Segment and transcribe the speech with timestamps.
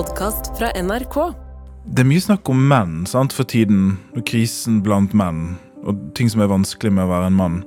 [0.00, 1.16] podkast fra NRK.
[1.84, 5.58] Det er mye snakk om menn sant, for tiden, og krisen blant menn.
[5.84, 7.58] Og ting som er vanskelig med å være en mann.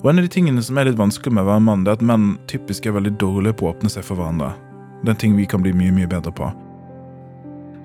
[0.00, 1.92] Og en av de tingene som er litt vanskelig med å være en mann, det
[1.92, 4.50] er at menn typisk er veldig dårlige på å åpne seg for hverandre.
[5.04, 6.50] Det er en ting vi kan bli mye, mye bedre på.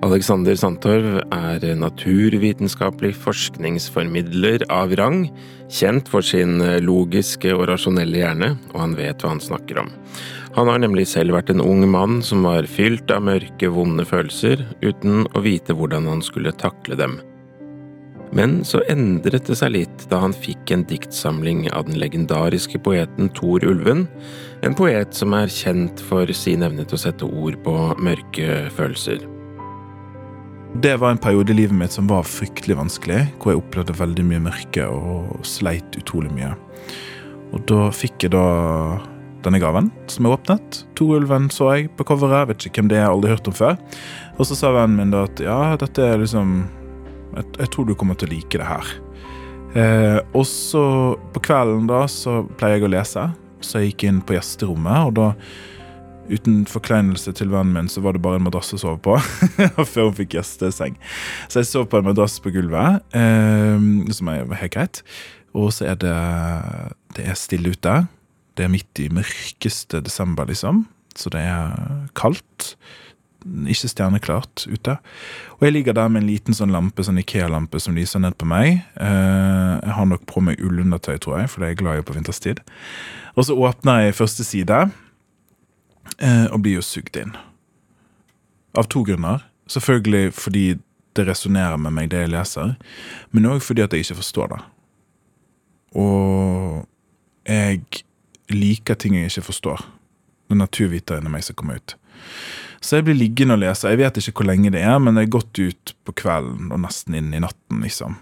[0.02, 5.28] Alexander Sandtorv er naturvitenskapelig forskningsformidler av rang,
[5.70, 9.92] kjent for sin logiske og rasjonelle hjerne, og han vet hva han snakker om.
[10.56, 14.64] Han har nemlig selv vært en ung mann som var fylt av mørke, vonde følelser,
[14.82, 17.20] uten å vite hvordan han skulle takle dem.
[18.34, 23.30] Men så endret det seg litt da han fikk en diktsamling av den legendariske poeten
[23.36, 24.08] Thor Ulven,
[24.66, 29.31] en poet som er kjent for sin evne til å sette ord på mørke følelser.
[30.80, 34.22] Det var en periode i livet mitt som var fryktelig vanskelig, hvor jeg opplevde veldig
[34.24, 36.54] mye mørke og sleit utrolig mye.
[37.52, 38.44] Og da fikk jeg da
[39.44, 40.78] denne gaven, som jeg åpnet.
[40.96, 43.76] Torulven så jeg på coveret, vet ikke hvem det er, aldri hørt om før.
[44.38, 46.62] Og så sa vennen min da at ja, dette er liksom
[47.32, 48.88] Jeg, jeg tror du kommer til å like det her.
[49.72, 50.84] Eh, og så
[51.32, 53.22] på kvelden da så pleier jeg å lese,
[53.64, 55.28] så jeg gikk inn på gjesterommet, og da
[56.30, 59.16] Uten forkleinelse til vennen min, så var det bare en madrass å sove på.
[59.92, 60.96] før hun fikk gjesteseng.
[61.50, 65.02] Så jeg sov på en madrass på gulvet, eh, som er helt greit.
[65.58, 66.16] Og så er det,
[67.18, 67.96] det er stille ute.
[68.56, 70.86] Det er midt i mørkeste desember, liksom.
[71.18, 71.74] Så det er
[72.16, 72.74] kaldt.
[73.42, 74.96] Ikke stjerneklart ute.
[75.58, 78.46] Og jeg ligger der med en liten sånn lampe, sånn Ikea-lampe som lyser ned på
[78.48, 78.84] meg.
[78.94, 82.06] Eh, jeg har nok på meg ullundertøy, tror jeg, for det er jeg glad i
[82.06, 82.62] på vinterstid.
[83.34, 84.84] Og så åpner jeg første side
[86.22, 87.32] og blir jo sugd inn.
[88.78, 89.42] Av to grunner.
[89.72, 90.66] Selvfølgelig fordi
[91.16, 92.76] det resonnerer med meg, det jeg leser,
[93.34, 94.60] men òg fordi at jeg ikke forstår det.
[95.98, 96.86] Og
[97.48, 97.82] jeg
[98.52, 99.84] liker ting jeg ikke forstår.
[100.48, 101.96] Det er naturviteren i meg som kommer ut.
[102.82, 103.90] Så jeg blir liggende og lese.
[103.92, 106.82] Jeg vet ikke hvor lenge det er, men det er godt ut på kvelden og
[106.82, 108.16] nesten inn i natten, liksom.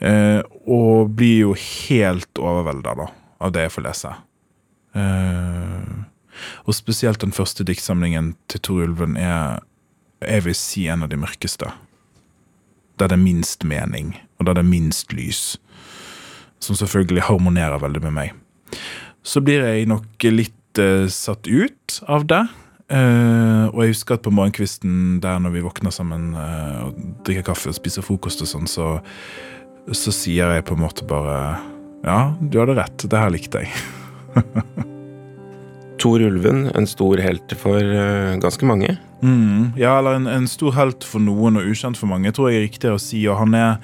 [0.00, 3.06] Eh, og blir jo helt overvelda da,
[3.44, 4.12] av det jeg får lese.
[4.96, 5.99] Eh,
[6.66, 9.60] og spesielt den første diktsamlingen til Tor Ulven er
[10.20, 11.70] jeg vil si en av de mørkeste.
[13.00, 15.56] Der det er minst mening, og der det er minst lys.
[16.60, 18.34] Som selvfølgelig harmonerer veldig med meg.
[19.24, 22.42] Så blir jeg nok litt uh, satt ut av det.
[22.90, 27.46] Uh, og jeg husker at på morgenkvisten der når vi våkner sammen uh, og drikker
[27.52, 28.96] kaffe og spiser frokost og sånn, så,
[29.88, 31.40] så sier jeg på en måte bare
[32.04, 33.08] Ja, du hadde rett.
[33.08, 34.90] Det her likte jeg.
[36.00, 38.94] Tor Ulven, en stor helt for eh, ganske mange.
[39.20, 42.60] Mm, ja, eller en, en stor helt for noen og ukjent for mange, tror jeg
[42.60, 43.20] er riktig å si.
[43.28, 43.74] Og han er,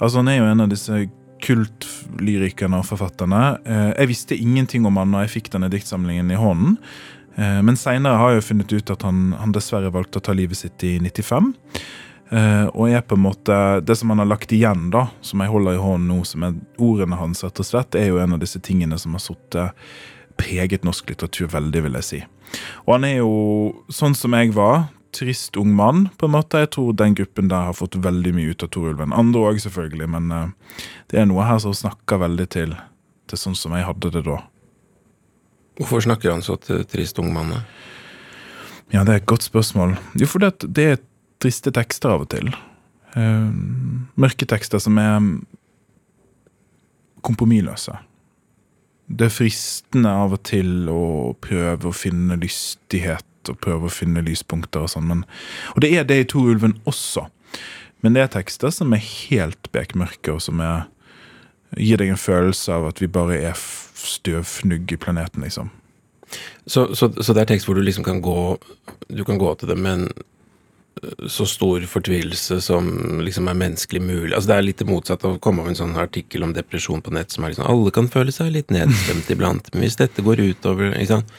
[0.00, 1.04] altså han er jo en av disse
[1.44, 3.42] kultlyrikerne og forfatterne.
[3.64, 6.78] Eh, jeg visste ingenting om han når jeg fikk denne diktsamlingen i hånden.
[7.36, 10.34] Eh, men seinere har jeg jo funnet ut at han, han, dessverre valgte å ta
[10.36, 11.52] livet sitt i 95.
[12.34, 15.52] Eh, og er på en måte Det som han har lagt igjen, da, som jeg
[15.52, 18.42] holder i hånden nå, som er ordene hans, rett og slett, er jo en av
[18.42, 19.86] disse tingene som har sittet
[20.40, 22.20] preget norsk litteratur veldig, vil jeg si.
[22.84, 23.32] Og han er jo
[23.92, 26.64] sånn som jeg var, trist ung mann, på en måte.
[26.64, 29.14] Jeg tror den gruppen der har fått veldig mye ut av Torulven.
[29.14, 30.80] Andre òg, selvfølgelig, men uh,
[31.12, 32.74] det er noe her som snakker veldig til,
[33.30, 34.40] til sånn som jeg hadde det da.
[35.78, 37.54] Hvorfor snakker han så til trist ung mann?
[38.92, 39.96] Ja, det er et godt spørsmål.
[40.18, 41.02] Jo, fordi at det er
[41.42, 42.50] triste tekster av og til.
[43.14, 43.50] Uh,
[44.18, 45.18] mørke tekster som er
[47.24, 47.96] kompromissløse.
[49.06, 54.24] Det er fristende av og til å prøve å finne lystighet og prøve å finne
[54.24, 55.24] lyspunkter og sånn, men
[55.74, 57.26] Og det er det i Torulven også.
[58.00, 60.86] Men det er tekster som er helt bekmørke, og som er,
[61.76, 63.56] gir deg en følelse av at vi bare er
[63.94, 65.70] støvfnugg i planeten, liksom.
[66.66, 68.56] Så, så, så, det er tekst hvor du liksom kan gå
[69.12, 70.06] Du kan gå til det med en
[71.28, 72.86] så stor fortvilelse som
[73.24, 74.32] liksom er menneskelig mulig.
[74.34, 77.14] Altså Det er litt det motsatte å komme av en sånn artikkel om depresjon på
[77.14, 80.42] nett som er liksom Alle kan føle seg litt nedstemt iblant, men hvis dette går
[80.44, 81.34] utover, ikke sant,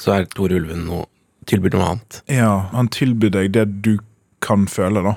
[0.00, 1.08] så er Tor Ulven noe
[1.50, 2.20] tilbyr noe annet.
[2.30, 3.96] Ja, han tilbyr deg det du
[4.44, 5.16] kan føle, da.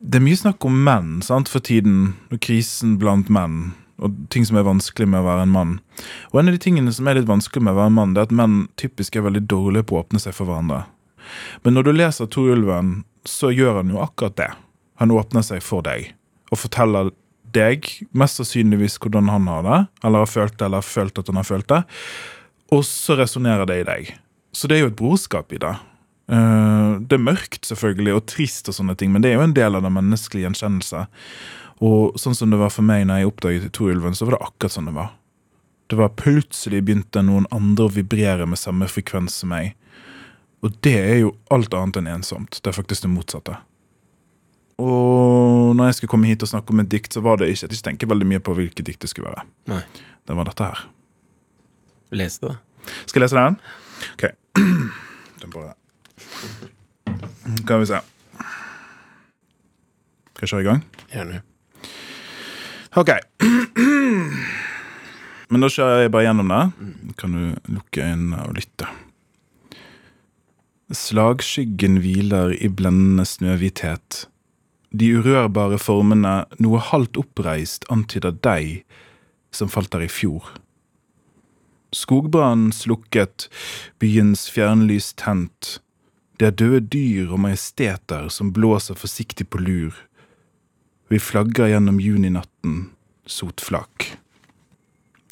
[0.00, 4.46] Det er mye snakk om menn sant, for tiden, og krisen blant menn, og ting
[4.48, 5.74] som er vanskelig med å være en mann.
[6.32, 8.22] Og en av de tingene som er litt vanskelig med å være en mann, det
[8.22, 10.86] er at menn typisk er veldig dårlige på å åpne seg for hverandre.
[11.64, 14.50] Men når du leser Tor Ulven, så gjør han jo akkurat det.
[15.00, 16.12] Han åpner seg for deg,
[16.52, 17.12] og forteller
[17.54, 17.86] deg
[18.16, 21.40] mest sannsynligvis hvordan han har det, eller har følt det, eller har følt at han
[21.40, 21.82] har følt det,
[22.70, 24.10] og så resonnerer det i deg.
[24.54, 25.72] Så det er jo et brorskap i det.
[26.30, 29.56] Uh, det er mørkt selvfølgelig, og trist, og sånne ting, men det er jo en
[29.56, 31.06] del av den menneskelige gjenkjennelse.
[31.80, 34.76] Og sånn som det var for meg når jeg oppdaget Torulven, så var det akkurat
[34.76, 35.14] sånn det var.
[35.90, 39.72] Det var Plutselig begynte noen andre å vibrere med samme frekvens som meg.
[40.60, 42.58] Og det er jo alt annet enn ensomt.
[42.60, 43.54] Det er faktisk det motsatte.
[44.80, 47.68] Og når jeg skulle komme hit og snakke om et dikt, så var det ikke
[47.68, 49.44] at jeg tenker veldig mye på hvilket dikt det skulle være.
[49.72, 49.82] Nei.
[50.28, 50.78] Det var dette her.
[52.16, 52.56] Les det, da.
[53.06, 53.56] Skal jeg lese den?
[54.14, 54.24] Ok.
[55.40, 55.72] Den bare
[57.62, 57.98] Skal vi se.
[60.34, 60.80] Skal jeg kjøre i gang?
[61.12, 61.38] Gjerne.
[63.00, 63.10] Ok.
[65.50, 66.62] Men da kjører jeg bare gjennom det.
[67.20, 67.42] Kan du
[67.76, 68.86] lukke øynene og lytte.
[70.90, 74.24] Slagskyggen hviler i blendende snøhvithet.
[74.90, 78.80] De urørbare formene, noe halvt oppreist, antyder deg
[79.54, 80.48] som falt der i fjor.
[81.94, 83.46] Skogbrannen slukket,
[84.02, 85.76] byens fjernlys tent.
[86.42, 89.94] Det er døde dyr og majesteter som blåser forsiktig på lur.
[91.06, 92.88] Vi flagger gjennom juninatten,
[93.30, 94.16] sotflak.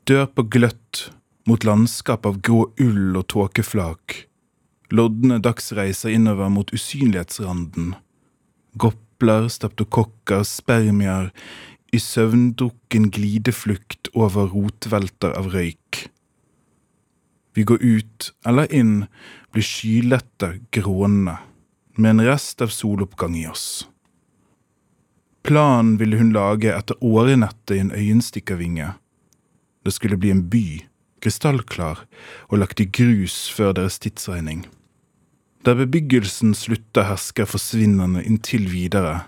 [0.07, 1.09] Dør på gløtt
[1.51, 4.28] mot landskap av grå ull og tåkeflak.
[4.91, 7.95] Lodne dagsreiser innover mot usynlighetsranden.
[8.81, 11.33] Gopler, staptokokker, spermier,
[11.93, 16.09] i søvndrukken glideflukt over rotvelter av røyk.
[17.57, 19.07] Vi går ut eller inn,
[19.53, 21.39] blir skylette, grånende,
[21.97, 23.89] med en rest av soloppgang i oss.
[25.43, 28.93] Planen ville hun lage etter årenettet i en øyenstikkervinge.
[29.85, 30.85] Det skulle bli en by,
[31.25, 32.05] krystallklar,
[32.53, 34.67] og lagt i grus før deres tidsregning.
[35.67, 39.25] Der bebyggelsen slutter hersker forsvinnende inntil videre.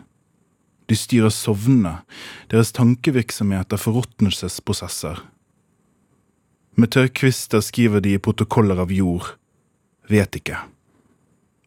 [0.90, 2.00] De styrer sovnene,
[2.50, 5.20] deres tankevirksomhet er forråtnelsesprosesser.
[6.78, 9.34] Med tørrkvister skriver de i protokoller av jord.
[10.10, 10.58] Vet ikke.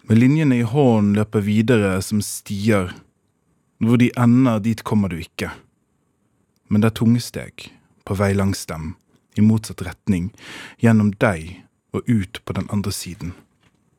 [0.07, 2.91] Med linjene i hånden løper videre som stier.
[3.83, 5.51] Hvor de ender, dit kommer du ikke.
[6.67, 7.69] Men det er tungesteg,
[8.07, 8.95] på vei langs dem,
[9.39, 10.31] i motsatt retning,
[10.83, 11.61] gjennom deg
[11.93, 13.35] og ut på den andre siden.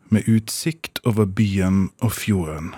[0.08, 2.74] Med utsikt over byen og fjorden.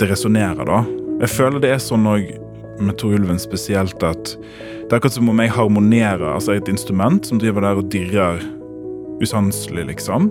[0.00, 0.84] Det resonnerer, da.
[1.20, 2.30] Jeg føler det er sånn òg
[2.80, 7.26] med Tor Ulven spesielt at det er akkurat som om jeg harmonerer, altså et instrument
[7.28, 8.40] som driver der og dirrer
[9.20, 10.30] usanselig, liksom.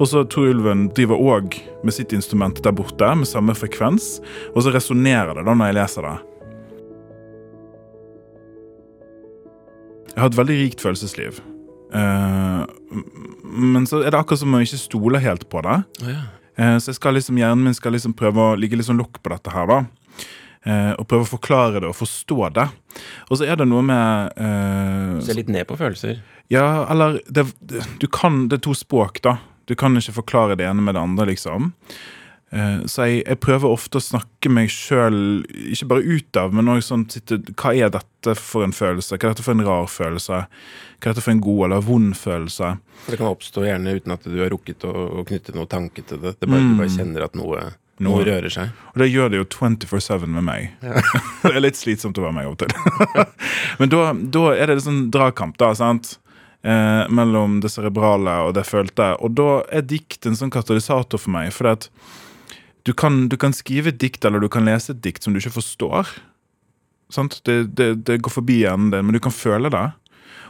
[0.00, 1.54] Og så Tor Ulven driver òg
[1.86, 4.16] med sitt instrument der borte, med samme frekvens,
[4.54, 6.16] og så resonnerer det da når jeg leser det.
[10.16, 11.40] Jeg har et veldig rikt følelsesliv.
[11.92, 12.62] Eh,
[13.44, 15.76] men så er det akkurat som om jeg ikke stoler helt på det.
[16.02, 16.22] Oh, ja.
[16.56, 19.20] Eh, Så jeg skal liksom, hjernen min skal liksom prøve å ligge litt sånn lokk
[19.22, 19.78] på dette her, da.
[20.66, 22.64] Eh, Og prøve å forklare det og forstå det.
[23.30, 26.22] Og så er det noe med eh, Se litt ned på følelser.
[26.50, 29.36] Ja, eller det, det, Du kan Det er to språk, da.
[29.66, 31.72] Du kan ikke forklare det ene med det andre, liksom.
[32.54, 35.16] Eh, Så jeg, jeg prøver ofte å snakke meg sjøl
[35.72, 37.02] ikke bare ut av, men òg sånn
[37.58, 39.16] Hva er dette for en følelse?
[39.18, 40.42] Hva er dette for en rar følelse?
[40.46, 42.70] Hva er dette for en god eller vond følelse?
[43.04, 46.04] For det kan oppstå gjerne uten at du har rukket å, å knytte noe tanke
[46.06, 46.36] til det.
[46.40, 47.64] det bare, Du bare kjenner at noe,
[47.98, 48.24] noe Noe.
[48.28, 48.70] rører seg.
[48.94, 50.70] Og det gjør det jo 24-7 med meg.
[51.42, 53.26] det er litt slitsomt å være meg av og til.
[53.80, 54.04] Men da,
[54.38, 56.16] da er det sånn dragkamp, da, sant?
[56.66, 59.12] Eh, mellom det cerebrale og det følte.
[59.22, 61.52] Og da er dikt en sånn katalysator for meg.
[61.54, 61.86] For at
[62.86, 65.40] du kan, du kan skrive et dikt, eller du kan lese et dikt som du
[65.40, 66.10] ikke forstår.
[67.46, 69.88] Det, det, det går forbi hjernen din, men du kan føle det.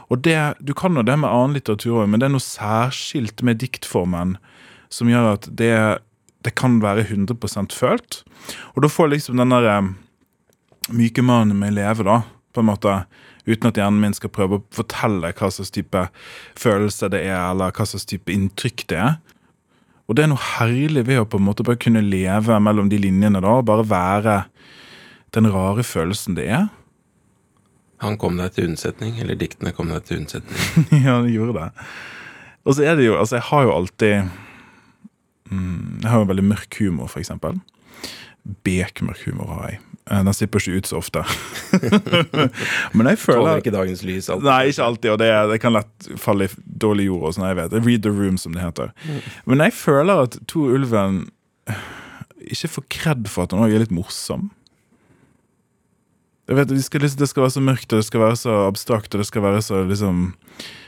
[0.07, 3.43] Og det, Du kan jo det med annen litteratur òg, men det er noe særskilt
[3.43, 4.37] med diktformen
[4.93, 5.73] som gjør at det,
[6.47, 8.21] det kan være 100% følt.
[8.75, 9.89] Og da får liksom den der eh,
[10.95, 12.21] myke mannen meg leve, da,
[12.53, 13.01] på en måte.
[13.47, 16.05] Uten at hjernen min skal prøve å fortelle hva slags type
[16.59, 19.19] følelse det er, eller hva slags type inntrykk det er.
[20.07, 22.99] Og det er noe herlig ved å på en måte bare kunne leve mellom de
[23.01, 24.35] linjene, da, og bare være
[25.35, 26.67] den rare følelsen det er.
[28.03, 30.59] Han kom deg til unnsetning, eller diktene kom deg til unnsetning.
[31.07, 31.87] ja, det gjorde det.
[32.67, 34.15] Og så er det jo Altså, jeg har jo alltid
[35.47, 37.59] mm, Jeg har jo veldig mørk humor, for eksempel.
[38.67, 39.79] Bekmørk humor har jeg.
[40.09, 41.23] Eh, Den slipper ikke ut så ofte.
[42.95, 44.29] Men jeg føler Tåler ikke dagens lys.
[44.31, 44.47] alltid.
[44.47, 46.53] Nei, ikke alltid, og det, det kan lett falle i
[46.85, 47.25] dårlig jord.
[47.29, 47.77] og sånn, jeg vet.
[47.85, 48.93] Read the room, som det heter.
[49.45, 51.25] Men jeg føler at To Ulven
[52.47, 54.49] ikke får kred for at han òg er litt morsom.
[56.47, 58.53] Jeg vet, det skal, liksom, det skal være så mørkt og det skal være så
[58.69, 60.21] abstrakt og det skal være så liksom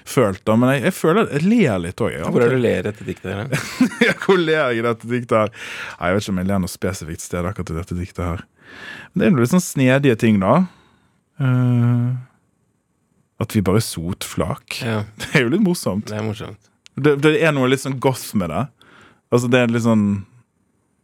[0.08, 0.40] følt.
[0.48, 2.16] da, Men jeg, jeg føler jeg ler litt òg.
[2.32, 3.34] Hvor er det du ler etter diktet?
[3.36, 4.14] her?
[4.24, 5.52] Hvor ler jeg i dette diktet her?
[6.00, 8.46] Nei, Jeg vet ikke om jeg ler noe spesifikt sted akkurat i dette diktet her.
[9.12, 10.56] Men det er jo litt sånn snedige ting, da.
[11.40, 12.18] Uh,
[13.40, 14.82] at vi bare er sotflak.
[14.86, 16.10] Ja, Det er jo litt morsomt.
[16.10, 16.70] det er morsomt.
[17.00, 18.66] Det, det er noe litt sånn goth med det.
[19.32, 20.08] Altså Det er litt sånn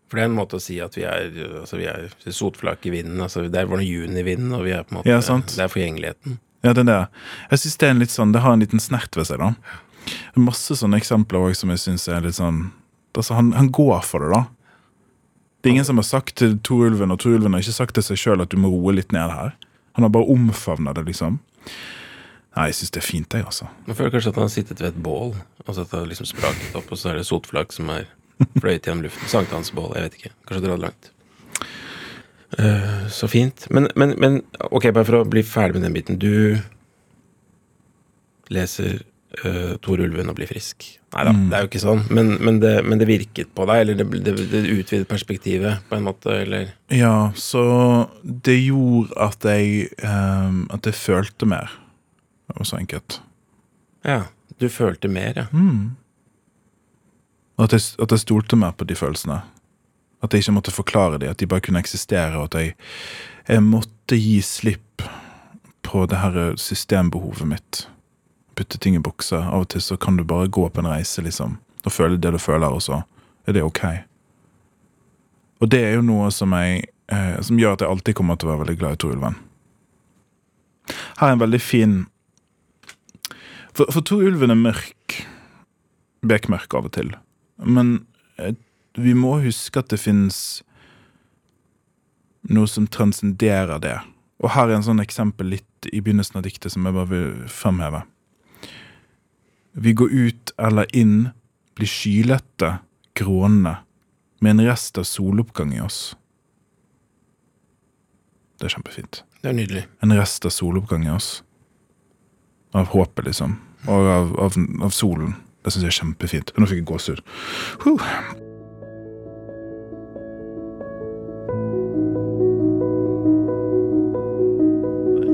[0.10, 1.30] For det er en måte å si at vi er,
[1.62, 3.22] altså vi er sotflak i vinden.
[3.22, 5.22] altså Det er vår junivind, og vi er på en måte Ja.
[5.22, 6.40] Det er forgjengeligheten.
[6.66, 7.08] Ja, den der.
[7.52, 9.54] Jeg synes det er en litt sånn, det har en liten snert ved seg, da.
[10.38, 12.68] Masse sånne eksempler òg som jeg syns er litt sånn
[13.16, 14.44] altså, han, han går for det, da.
[15.66, 18.20] Det er ingen som har sagt til Torulven, og Torulven har ikke sagt til seg
[18.22, 19.56] sjøl at du må roe litt ned her.
[19.98, 21.40] Han har bare omfavna det, liksom.
[22.54, 23.66] Nei, jeg syns det er fint, jeg, altså.
[23.88, 25.34] Jeg føler kanskje at han har sittet ved et bål,
[25.66, 28.06] og så har det liksom spraket opp, og så er det sotflak som er
[28.60, 29.32] fløyet gjennom luften.
[29.34, 30.32] Sankthansbål, jeg vet ikke.
[30.46, 31.10] Kanskje dratt langt.
[32.60, 33.66] Uh, så fint.
[33.74, 34.38] Men, men, men
[34.70, 36.22] ok, bare for å bli ferdig med den biten.
[36.22, 36.62] Du
[38.54, 39.02] leser
[39.44, 40.86] uh, Tor Ulven å bli frisk.
[41.16, 41.50] Nei da, Mm.
[41.50, 42.04] det er jo ikke sånn.
[42.12, 45.96] Men, men, det, men det virket på deg, eller det, det, det utvidet perspektivet på
[45.98, 47.64] en måte, eller Ja, så
[48.24, 51.72] det gjorde at jeg um, At jeg følte mer.
[52.48, 53.20] Det var så enkelt.
[54.06, 54.22] Ja.
[54.60, 55.46] Du følte mer, ja.
[55.52, 55.96] Mm.
[57.60, 59.42] At, jeg, at jeg stolte mer på de følelsene.
[60.24, 62.76] At jeg ikke måtte forklare dem, at de bare kunne eksistere, og at jeg,
[63.48, 65.04] jeg måtte gi slipp
[65.86, 67.82] på det her systembehovet mitt.
[68.56, 69.44] Putte ting i bokser.
[69.44, 72.32] Av og til så kan du bare gå på en reise, liksom, og føle det
[72.36, 73.02] du føler, og så
[73.46, 73.84] er det ok.
[75.64, 78.50] Og det er jo noe som jeg eh, Som gjør at jeg alltid kommer til
[78.50, 79.38] å være veldig glad i Tor Ulven.
[81.20, 81.94] Her er en veldig fin
[83.74, 85.22] For, for Tor er mørk.
[86.26, 87.14] Bekmørk av og til.
[87.62, 88.06] Men
[88.38, 88.56] eh,
[88.98, 90.64] vi må huske at det fins
[92.46, 93.98] noe som transcenderer det.
[94.44, 97.32] Og her er en sånn eksempel litt i begynnelsen av diktet som jeg bare vil
[97.52, 98.04] fremheve.
[99.78, 101.30] Vi går ut eller inn,
[101.76, 102.78] blir skylette,
[103.14, 103.78] grånende,
[104.40, 106.16] med en rest av soloppgang i oss.
[108.56, 109.24] Det er kjempefint.
[109.42, 109.82] Det er nydelig.
[110.00, 111.44] En rest av soloppgang i oss.
[112.72, 113.58] Av håpet, liksom.
[113.84, 114.56] Og av, av,
[114.88, 115.34] av solen.
[115.66, 116.54] Det syns jeg er kjempefint.
[116.56, 117.20] Nå fikk jeg gåsehud.
[117.84, 118.06] Huh.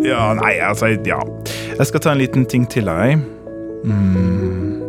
[0.02, 1.22] Ja, nei, altså Ja.
[1.78, 3.22] Jeg skal ta en liten ting til her, jeg.
[3.86, 4.82] Mm.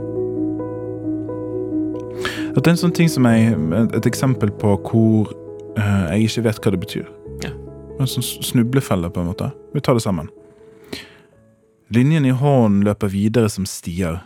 [2.52, 3.54] At det er en sånn ting som jeg
[3.96, 5.30] Et eksempel på hvor
[5.78, 7.06] uh, jeg ikke vet hva det betyr.
[7.44, 7.52] Ja.
[8.00, 9.52] En sånn snublefelle, på en måte.
[9.72, 10.28] Vi tar det sammen.
[11.92, 14.20] Linjen i hånden løper videre som stier.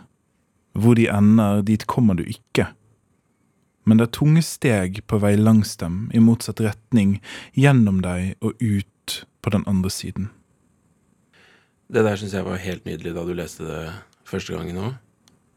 [0.77, 2.67] Hvor de ender, dit kommer du ikke.
[3.87, 7.17] Men det er tunge steg på vei langs dem, i motsatt retning,
[7.55, 10.27] gjennom deg og ut på den andre siden.
[11.87, 13.83] Det der syns jeg var helt nydelig da du leste det
[14.27, 14.95] første gangen òg.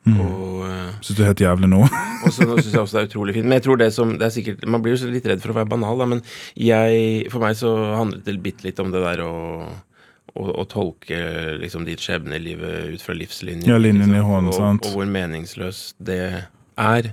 [0.08, 0.16] Mm.
[0.24, 1.82] Og, eh, Syns du er helt jævlig nå?
[2.24, 3.44] og så nå syns jeg også det er utrolig fint.
[3.50, 5.58] Men jeg tror det som det er sikkert Man blir jo litt redd for å
[5.58, 6.22] være banal, da, men
[6.56, 9.34] jeg For meg så handlet det bitte litt om det der å
[10.34, 11.18] å, å tolke
[11.60, 13.66] liksom ditt skjebne i livet ut fra livslinjen.
[13.68, 14.86] Ja, linjen i ikke hånden, og, sant.
[14.88, 16.20] Og hvor meningsløst det
[16.80, 17.08] er.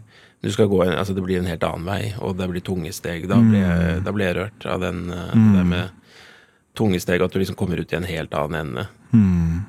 [0.45, 2.91] Du skal gå en, altså Det blir en helt annen vei, og det blir tunge
[2.95, 3.25] steg.
[3.29, 5.53] Da blir jeg, da blir jeg rørt av den, eh, Mm.
[5.57, 5.89] det med
[6.77, 8.87] tunge steg, at du liksom kommer ut i en helt annen ende.
[9.11, 9.65] Mm.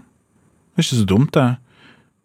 [0.77, 1.49] Det er ikke så dumt, det.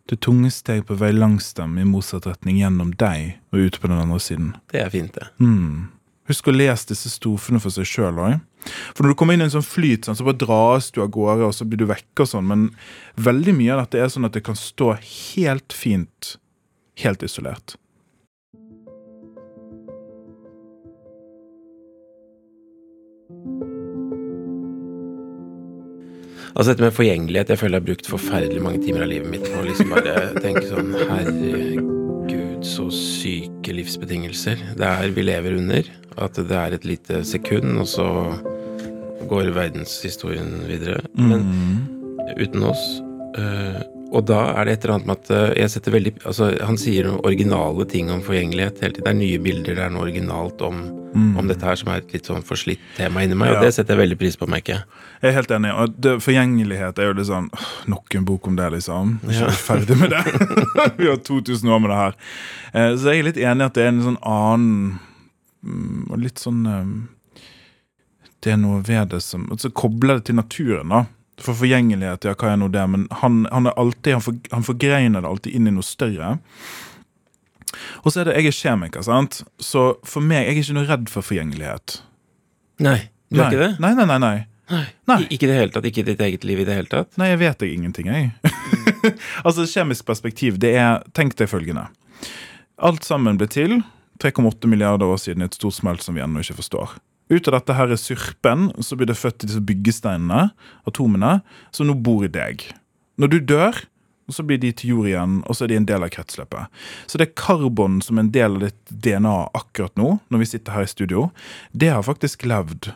[0.10, 3.88] Det tunge steg på vei langs dem i motsatt retning gjennom deg og ut på
[3.88, 4.50] den andre siden.
[4.74, 5.30] Det er fint, det.
[5.40, 5.94] Mm.
[6.28, 8.42] Husk å lese disse stofene for seg sjøl òg.
[8.96, 11.12] For når du kommer inn i en sånn flyt, sånn, så bare dras du av
[11.16, 12.48] gårde, og så blir du vekke og sånn.
[12.48, 12.66] Men
[13.20, 16.36] veldig mye av dette er sånn at det kan stå helt fint,
[17.04, 17.76] helt isolert.
[26.54, 29.48] Altså dette med forgjengelighet, jeg føler jeg har brukt forferdelig mange timer av livet mitt
[29.50, 35.90] på å liksom bare tenke sånn Herregud, så syke livsbetingelser det er vi lever under.
[36.22, 38.06] At det er et lite sekund, og så
[39.32, 41.02] går verdenshistorien videre.
[41.18, 42.38] Men Mm.
[42.38, 43.02] uten oss.
[43.36, 43.82] eh,
[44.14, 46.78] og da er det et eller annet med at eh, jeg setter veldig Altså, han
[46.78, 49.04] sier noen originale ting om forgjengelighet hele tiden.
[49.08, 51.36] Det er nye bilder, det er noe originalt om, Mm.
[51.38, 53.94] om dette her som er et litt sånn forslitt tema inni meg, og det setter
[53.94, 54.84] jeg veldig pris på, merker jeg.
[55.22, 55.74] Jeg er helt enig.
[55.78, 59.20] og det, Forgjengelighet er jo litt sånn åh, Nok en bok om det, liksom.
[59.22, 59.52] Ikke Ja.
[59.54, 60.24] ferdig med det.
[60.98, 62.16] Vi har 2000 år med det her.
[62.74, 65.00] Eh, Så jeg er litt enig i at det er en sånn annen
[65.64, 67.40] mm, Og litt sånn eh,
[68.42, 71.06] Det er noe ved det som så kobler det til naturen, da.
[71.42, 72.84] For forgjengelighet, ja, hva er nå det?
[72.94, 76.36] Men han, han alltid Han, for, han forgreiner det alltid inn i noe større.
[78.04, 79.42] Og så er det Jeg er kjemiker, sant.
[79.58, 82.02] Så for meg Jeg er ikke noe redd for forgjengelighet.
[82.84, 83.00] Nei,
[83.34, 83.72] du er ikke det?
[83.84, 84.20] Nei, nei, nei.
[84.22, 84.36] nei.
[84.72, 84.86] Nei.
[85.10, 85.20] Nei.
[85.34, 85.86] Ikke det hele tatt?
[85.90, 87.12] Ikke i ditt eget liv i det hele tatt?
[87.20, 88.32] Nei, jeg vet jeg ingenting, jeg.
[89.46, 91.90] altså, kjemisk perspektiv, det er Tenk deg følgende.
[92.84, 93.82] Alt sammen ble til
[94.24, 96.96] 3,8 milliarder år siden i et stort smelt som vi ennå ikke forstår.
[97.34, 100.52] Ut av dette her er surpen, så blir det født disse byggesteinene,
[100.90, 101.40] atomene,
[101.74, 102.68] som nå bor i deg.
[103.18, 103.80] Når du dør,
[104.32, 106.84] så blir de til jord igjen, og så er de en del av kretsløpet.
[107.10, 110.78] Så det karbon som er en del av ditt DNA akkurat nå, når vi sitter
[110.78, 111.26] her i studio,
[111.72, 112.94] det har faktisk levd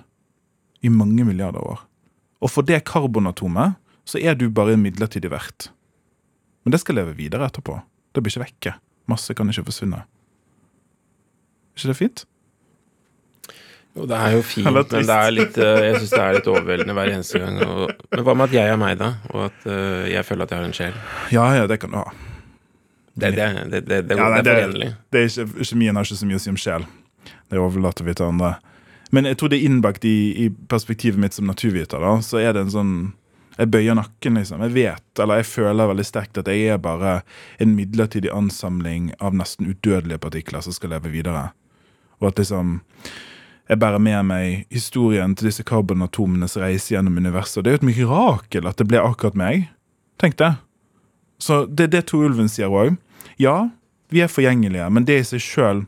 [0.85, 1.83] i mange milliarder år.
[2.43, 3.75] Og for det karbonatomet
[4.07, 5.71] så er du bare en midlertidig vert.
[6.63, 7.79] Men det skal leve videre etterpå.
[8.13, 8.77] Det blir ikke vekke.
[9.11, 10.03] Masse kan ikke forsvinne.
[10.03, 12.25] Er ikke det fint?
[13.97, 16.49] Jo, det er jo fint, men det er litt, eh, jeg syns det er litt
[16.51, 17.57] overveldende hver eneste gang.
[17.65, 19.07] Og, men hva med at jeg er meg, da?
[19.33, 20.99] Og at uh, jeg føler at jeg har en sjel?
[21.33, 22.05] Ja, ja, det kan du ha.
[23.17, 24.91] Det, det, det, det, det, Ja, nei, det er forenlig.
[25.65, 26.85] Kjemien har ikke så mye å si om sjel.
[27.49, 28.57] Det overlater vi til andre.
[29.15, 32.03] Men jeg tror det er innbakt i, i perspektivet mitt som naturviter.
[32.03, 32.93] da, Så er det en sånn
[33.57, 34.61] Jeg bøyer nakken, liksom.
[34.67, 37.23] Jeg vet, eller jeg føler veldig sterkt at jeg er bare
[37.57, 41.47] en midlertidig ansamling av nesten udødelige partikler som skal leve videre.
[42.21, 42.75] Og at liksom
[43.67, 47.63] jeg bærer med meg historien til disse karbonatomenes reise gjennom universet.
[47.63, 49.67] Det er jo et mirakel at det ble akkurat meg.
[50.21, 50.53] Tenk det.
[51.43, 52.95] Så det er det Tor Ulven sier òg.
[53.37, 53.69] Ja,
[54.09, 55.85] vi er forgjengelige, men det i seg sjøl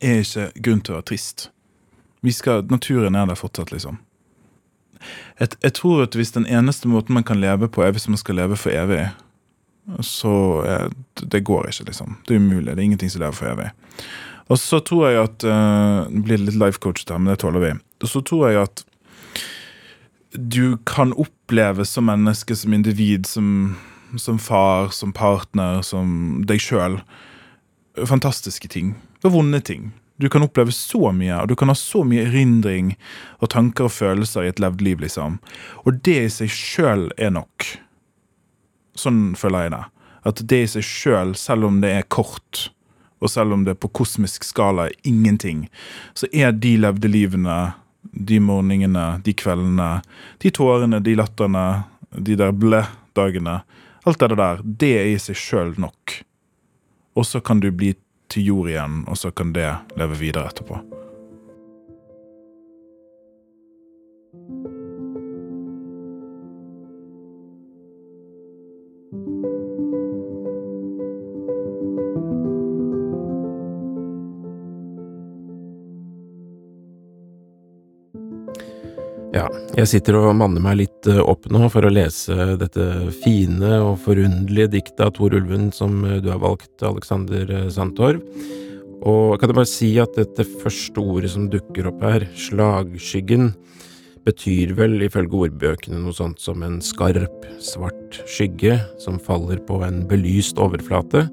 [0.00, 1.50] er ikke grunn til å være trist.
[2.24, 4.00] Vi skal, Naturen er der fortsatt, liksom.
[5.40, 8.20] Jeg, jeg tror at hvis den eneste måten man kan leve på, er hvis man
[8.20, 9.06] skal leve for evig,
[10.04, 10.34] så
[10.68, 12.18] er, det går ikke, liksom.
[12.28, 12.72] Det er umulig.
[12.72, 13.70] Det er ingenting som lever for evig.
[14.50, 17.62] Og så tror jeg at uh, Det blir litt life coach her, men det tåler
[17.62, 17.74] vi.
[18.02, 18.84] Og så tror jeg at
[20.30, 23.74] du kan oppleve som menneske, som individ, som,
[24.14, 27.00] som far, som partner, som deg sjøl,
[28.06, 28.92] fantastiske ting.
[29.24, 29.90] Og vonde ting.
[30.22, 32.92] Du kan oppleve så mye, og du kan ha så mye erindring
[33.40, 35.40] og tanker og følelser i et levd liv, liksom.
[35.82, 37.66] Og det i seg sjøl er nok.
[39.00, 39.84] Sånn føler jeg det.
[40.30, 42.68] At det i seg sjøl, selv, selv om det er kort,
[43.20, 45.66] og selv om det på kosmisk skala er ingenting,
[46.14, 47.58] så er de levde livene,
[48.12, 49.90] de morgenene, de kveldene,
[50.40, 51.66] de tårene, de latterne,
[52.16, 53.60] de der ble-dagene
[54.08, 56.14] Alt det der, det er i seg sjøl nok.
[57.20, 57.92] Og så kan du bli
[58.32, 59.68] til jord igjen, og så kan det
[60.00, 60.80] leve videre etterpå.
[79.78, 82.86] Jeg sitter og manner meg litt eh, opp nå for å lese dette
[83.22, 88.20] fine og forunderlige diktet av Tor Ulven som eh, du har valgt, Alexander eh, Sandtorv.
[89.00, 93.54] Og kan jeg bare si at dette første ordet som dukker opp her, slagskyggen,
[94.26, 100.02] betyr vel ifølge ordbøkene noe sånt som en skarp, svart skygge som faller på en
[100.10, 101.24] belyst overflate,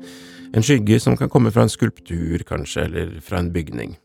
[0.55, 3.97] en skygge som kan komme fra en skulptur, kanskje, eller fra en bygning.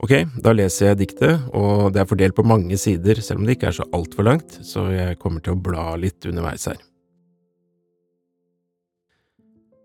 [0.00, 3.58] Ok, da leser jeg diktet, og det er fordelt på mange sider, selv om det
[3.58, 6.80] ikke er så altfor langt, så jeg kommer til å bla litt underveis her.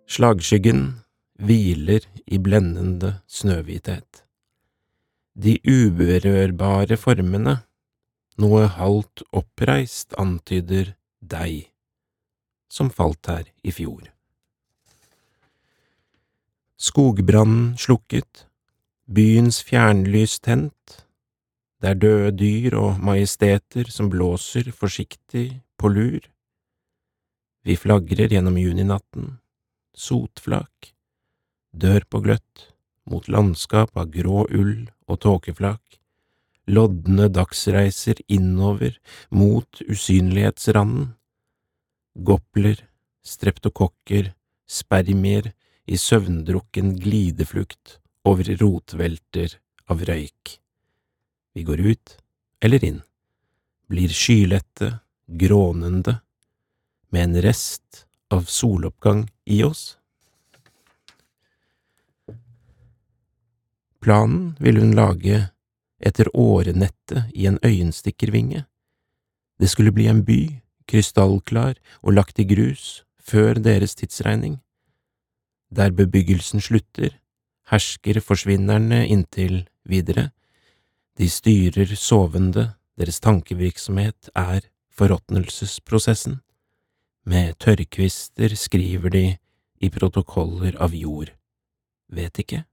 [0.05, 0.83] Slagskyggen
[1.41, 4.21] hviler i blendende snøhvithet.
[5.35, 7.57] De uberørbare formene,
[8.39, 11.71] noe halvt oppreist, antyder deg,
[12.71, 14.11] som falt her i fjor.
[16.79, 18.45] Skogbrannen slukket,
[19.05, 21.01] byens fjernlys tent,
[21.81, 26.23] det er døde dyr og majesteter som blåser forsiktig på lur.
[27.65, 29.35] Vi flagrer gjennom juninatten,
[29.93, 30.93] sotflak,
[31.73, 32.71] dør på gløtt,
[33.05, 35.99] mot landskap av grå ull og tåkeflak,
[36.65, 38.97] lodne dagsreiser innover
[39.29, 41.11] mot usynlighetsranden,
[42.25, 42.81] gopler,
[43.21, 44.31] streptokokker,
[44.65, 45.51] spermier
[45.85, 50.57] i søvndrukken glideflukt over rotvelter av røyk.
[51.53, 52.17] Vi går ut
[52.65, 53.01] eller inn,
[53.87, 56.19] blir skylette, grånende,
[57.09, 59.97] med en rest av soloppgang i oss.
[64.01, 65.47] Planen ville hun lage
[66.05, 68.65] etter årenettet i en øyenstikkervinge.
[69.59, 74.59] Det skulle bli en by, krystallklar og lagt i grus, før deres tidsregning.
[75.73, 77.15] Der bebyggelsen slutter,
[77.71, 80.29] hersker forsvinnerne inntil videre.
[81.17, 86.39] De styrer sovende, deres tankevirksomhet er forråtnelsesprosessen.
[87.25, 89.25] Med tørrkvister skriver de
[89.81, 91.31] i protokoller av jord.
[92.07, 92.63] Vet ikke.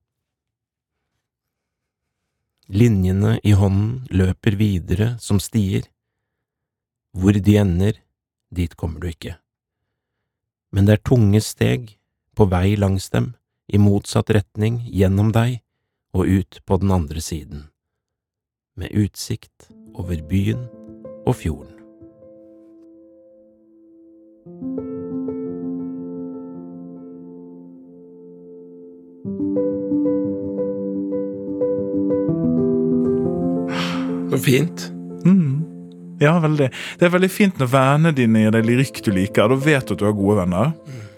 [2.73, 5.89] Linjene i hånden løper videre som stier.
[7.13, 7.99] Hvor de ender,
[8.55, 9.37] dit kommer du ikke.
[10.73, 11.97] Men det er tunge steg
[12.37, 13.33] på vei langs dem,
[13.69, 15.61] i motsatt retning, gjennom deg
[16.13, 17.69] og ut på den andre siden,
[18.77, 20.67] med utsikt over byen
[21.27, 21.73] og fjorden.
[34.33, 34.89] Så fint.
[35.25, 35.63] Mm.
[36.21, 36.71] Ja, veldig.
[36.99, 39.51] Det er veldig fint når vennene dine gir deg lyrikk du liker.
[39.53, 40.73] Da vet du at du har gode venner.
[40.73, 41.12] Mm.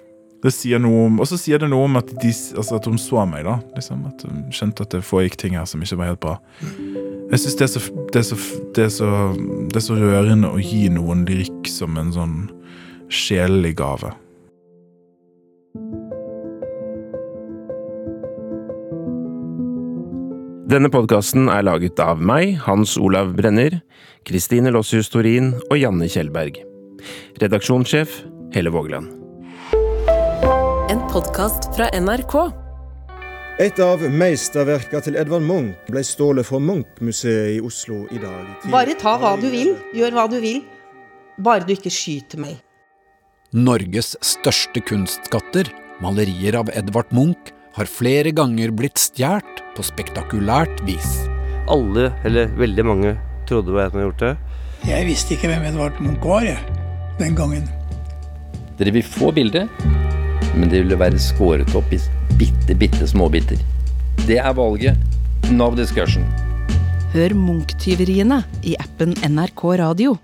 [0.45, 3.01] Det sier noe om, Og så sier det noe om at, de, altså at hun
[3.01, 3.47] så meg.
[3.47, 6.35] da liksom, At hun skjønte at det foregikk ting her som ikke var helt bra.
[7.33, 7.69] Jeg syns det,
[8.13, 8.25] det,
[8.77, 12.37] det, det, er så rørende å gi noen lyrikk som en sånn
[13.09, 14.13] sjelelig gave.
[20.69, 23.81] Denne podkasten er laget av meg, Hans Olav Brenner,
[24.29, 26.61] Kristine Lossius Torin og Janne Kjellberg.
[27.41, 28.23] Redaksjonssjef
[28.55, 29.24] Helle Vågland.
[31.15, 32.33] Podkast fra NRK.
[33.63, 38.49] Et av meisterverka til Edvard Munch ble stjålet fra Munch-museet i Oslo i dag.
[38.73, 40.65] Bare ta hva du vil, gjør hva du vil.
[41.39, 42.59] Bare du ikke skyter meg.
[43.55, 45.71] Norges største kunstskatter,
[46.03, 51.13] malerier av Edvard Munch, har flere ganger blitt stjålet på spektakulært vis.
[51.71, 53.15] Alle, eller veldig mange,
[53.47, 54.37] trodde hva han jeg hadde gjort det.
[54.91, 56.81] Jeg visste ikke hvem Edvard Munch var, jeg,
[57.23, 57.71] den gangen.
[58.75, 59.71] Dere vil få bildet,
[60.57, 62.01] men det ville være skåret opp i
[62.39, 63.61] bitte, bitte småbiter.
[64.27, 64.97] Det er valget.
[65.53, 66.25] No discussion.
[67.15, 70.17] Hør Munch-tyveriene i appen NRK Radio.